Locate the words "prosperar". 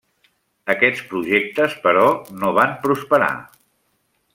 2.87-3.33